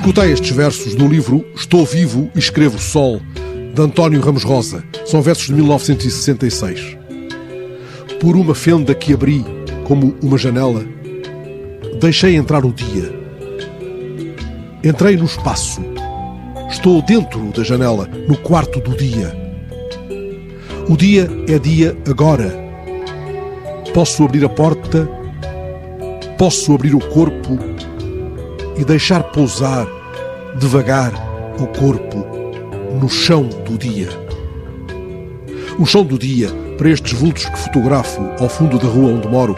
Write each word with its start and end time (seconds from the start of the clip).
Escutei 0.00 0.32
estes 0.32 0.50
versos 0.52 0.94
do 0.94 1.06
livro 1.06 1.44
Estou 1.54 1.84
Vivo 1.84 2.30
e 2.34 2.38
Escrevo 2.38 2.78
Sol, 2.78 3.20
de 3.74 3.82
António 3.82 4.22
Ramos 4.22 4.44
Rosa. 4.44 4.82
São 5.04 5.20
versos 5.20 5.48
de 5.48 5.52
1966. 5.52 6.96
Por 8.18 8.34
uma 8.34 8.54
fenda 8.54 8.94
que 8.94 9.12
abri, 9.12 9.44
como 9.84 10.16
uma 10.22 10.38
janela, 10.38 10.82
deixei 12.00 12.34
entrar 12.34 12.64
o 12.64 12.72
dia. 12.72 13.12
Entrei 14.82 15.18
no 15.18 15.26
espaço. 15.26 15.82
Estou 16.70 17.02
dentro 17.02 17.52
da 17.52 17.62
janela, 17.62 18.08
no 18.26 18.38
quarto 18.38 18.80
do 18.80 18.96
dia. 18.96 19.36
O 20.88 20.96
dia 20.96 21.28
é 21.46 21.58
dia 21.58 21.94
agora. 22.08 22.50
Posso 23.92 24.24
abrir 24.24 24.46
a 24.46 24.48
porta, 24.48 25.06
posso 26.38 26.74
abrir 26.74 26.94
o 26.94 27.00
corpo 27.00 27.58
e 28.78 28.84
deixar 28.84 29.24
pousar 29.24 29.99
devagar 30.56 31.12
o 31.58 31.66
corpo 31.66 32.26
no 33.00 33.08
chão 33.08 33.44
do 33.64 33.78
dia. 33.78 34.08
O 35.78 35.86
chão 35.86 36.04
do 36.04 36.18
dia, 36.18 36.48
para 36.76 36.90
estes 36.90 37.12
vultos 37.12 37.44
que 37.44 37.58
fotografo 37.58 38.20
ao 38.40 38.48
fundo 38.48 38.78
da 38.78 38.88
rua 38.88 39.12
onde 39.12 39.28
moro, 39.28 39.56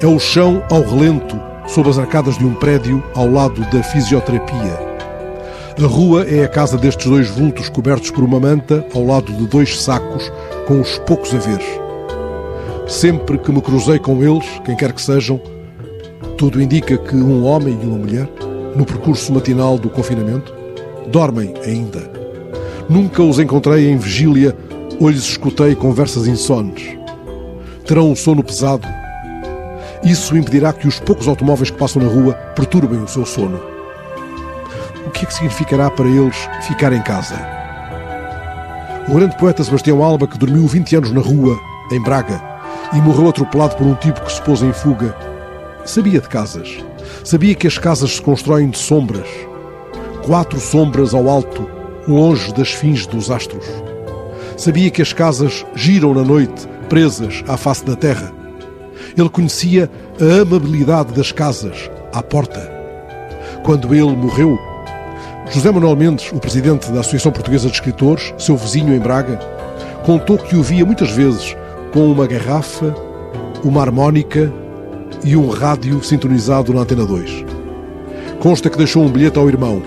é 0.00 0.06
o 0.06 0.18
chão 0.18 0.62
ao 0.70 0.82
relento 0.82 1.40
sob 1.66 1.88
as 1.88 1.98
arcadas 1.98 2.36
de 2.38 2.44
um 2.44 2.54
prédio 2.54 3.02
ao 3.14 3.30
lado 3.30 3.60
da 3.70 3.82
fisioterapia. 3.82 4.86
A 5.82 5.86
rua 5.86 6.24
é 6.24 6.44
a 6.44 6.48
casa 6.48 6.78
destes 6.78 7.06
dois 7.06 7.28
vultos 7.28 7.68
cobertos 7.68 8.10
por 8.10 8.24
uma 8.24 8.38
manta 8.38 8.86
ao 8.94 9.04
lado 9.04 9.32
de 9.32 9.46
dois 9.46 9.80
sacos 9.80 10.30
com 10.66 10.80
os 10.80 10.98
poucos 11.00 11.34
haveres. 11.34 11.66
Sempre 12.86 13.38
que 13.38 13.50
me 13.50 13.60
cruzei 13.60 13.98
com 13.98 14.22
eles, 14.22 14.46
quem 14.64 14.76
quer 14.76 14.92
que 14.92 15.02
sejam, 15.02 15.40
tudo 16.38 16.62
indica 16.62 16.96
que 16.96 17.16
um 17.16 17.44
homem 17.44 17.78
e 17.82 17.86
uma 17.86 17.98
mulher 17.98 18.28
no 18.76 18.84
percurso 18.84 19.32
matinal 19.32 19.78
do 19.78 19.88
confinamento? 19.88 20.54
Dormem 21.08 21.54
ainda. 21.64 22.10
Nunca 22.88 23.22
os 23.22 23.38
encontrei 23.38 23.90
em 23.90 23.96
vigília 23.96 24.56
ou 25.00 25.08
lhes 25.08 25.22
escutei 25.22 25.74
conversas 25.74 26.26
insones. 26.26 26.96
Terão 27.86 28.10
um 28.10 28.16
sono 28.16 28.44
pesado. 28.44 28.86
Isso 30.04 30.36
impedirá 30.36 30.72
que 30.72 30.86
os 30.86 31.00
poucos 31.00 31.26
automóveis 31.26 31.70
que 31.70 31.78
passam 31.78 32.02
na 32.02 32.08
rua 32.08 32.34
perturbem 32.54 33.02
o 33.02 33.08
seu 33.08 33.24
sono. 33.24 33.60
O 35.06 35.10
que 35.10 35.24
é 35.24 35.26
que 35.26 35.34
significará 35.34 35.90
para 35.90 36.06
eles 36.06 36.36
ficar 36.66 36.92
em 36.92 37.02
casa? 37.02 37.36
O 39.08 39.14
grande 39.14 39.36
poeta 39.38 39.64
Sebastião 39.64 40.02
Alba, 40.02 40.26
que 40.26 40.36
dormiu 40.36 40.66
20 40.66 40.96
anos 40.96 41.12
na 41.12 41.20
rua, 41.20 41.58
em 41.90 42.02
Braga, 42.02 42.42
e 42.92 42.96
morreu 43.00 43.28
atropelado 43.28 43.76
por 43.76 43.86
um 43.86 43.94
tipo 43.94 44.20
que 44.20 44.32
se 44.32 44.42
pôs 44.42 44.62
em 44.62 44.72
fuga, 44.72 45.16
sabia 45.86 46.20
de 46.20 46.28
casas 46.28 46.84
Sabia 47.24 47.54
que 47.54 47.66
as 47.66 47.78
casas 47.78 48.16
se 48.16 48.22
constroem 48.22 48.70
de 48.70 48.78
sombras, 48.78 49.28
quatro 50.24 50.60
sombras 50.60 51.14
ao 51.14 51.28
alto, 51.28 51.68
longe 52.06 52.52
das 52.54 52.70
fins 52.70 53.06
dos 53.06 53.30
astros. 53.30 53.64
Sabia 54.56 54.90
que 54.90 55.02
as 55.02 55.12
casas 55.12 55.66
giram 55.74 56.14
na 56.14 56.22
noite, 56.22 56.68
presas 56.88 57.42
à 57.48 57.56
face 57.56 57.84
da 57.84 57.96
terra. 57.96 58.32
Ele 59.16 59.28
conhecia 59.28 59.90
a 60.20 60.42
amabilidade 60.42 61.12
das 61.14 61.32
casas 61.32 61.90
à 62.12 62.22
porta. 62.22 62.72
Quando 63.64 63.94
ele 63.94 64.14
morreu, 64.14 64.56
José 65.50 65.70
Manuel 65.70 65.96
Mendes, 65.96 66.30
o 66.32 66.38
presidente 66.38 66.90
da 66.92 67.00
Associação 67.00 67.32
Portuguesa 67.32 67.68
de 67.68 67.74
Escritores, 67.74 68.32
seu 68.38 68.56
vizinho 68.56 68.94
em 68.94 69.00
Braga, 69.00 69.38
contou 70.04 70.38
que 70.38 70.56
o 70.56 70.62
via 70.62 70.84
muitas 70.84 71.10
vezes 71.10 71.56
com 71.92 72.06
uma 72.10 72.26
garrafa, 72.26 72.94
uma 73.64 73.80
harmónica 73.80 74.52
e 75.24 75.36
um 75.36 75.48
rádio 75.48 76.02
sintonizado 76.02 76.72
na 76.72 76.80
Antena 76.80 77.04
2. 77.04 77.44
Consta 78.40 78.70
que 78.70 78.78
deixou 78.78 79.04
um 79.04 79.10
bilhete 79.10 79.38
ao 79.38 79.48
irmão. 79.48 79.82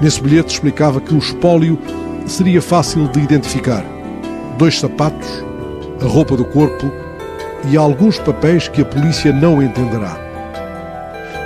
Nesse 0.00 0.20
bilhete 0.20 0.54
explicava 0.54 1.00
que 1.00 1.14
o 1.14 1.18
espólio 1.18 1.78
seria 2.26 2.60
fácil 2.60 3.08
de 3.08 3.20
identificar. 3.20 3.84
Dois 4.58 4.78
sapatos, 4.78 5.44
a 6.00 6.06
roupa 6.06 6.36
do 6.36 6.44
corpo 6.44 6.90
e 7.70 7.76
alguns 7.76 8.18
papéis 8.18 8.68
que 8.68 8.82
a 8.82 8.84
polícia 8.84 9.32
não 9.32 9.62
entenderá. 9.62 10.18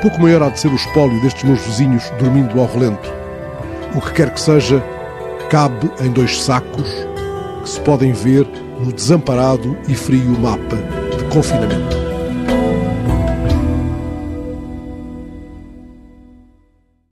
Pouco 0.02 0.20
maior 0.20 0.42
há 0.42 0.48
de 0.48 0.60
ser 0.60 0.68
o 0.68 0.76
espólio 0.76 1.20
destes 1.20 1.44
meus 1.44 1.60
vizinhos 1.60 2.04
dormindo 2.18 2.58
ao 2.60 2.66
relento. 2.66 3.12
O 3.94 4.00
que 4.00 4.12
quer 4.12 4.30
que 4.32 4.40
seja, 4.40 4.82
cabe 5.50 5.90
em 6.00 6.10
dois 6.10 6.42
sacos 6.42 6.88
que 7.62 7.68
se 7.68 7.80
podem 7.80 8.12
ver 8.12 8.46
no 8.80 8.92
desamparado 8.92 9.76
e 9.88 9.94
frio 9.94 10.38
mapa 10.38 10.76
de 11.16 11.24
confinamento. 11.24 12.15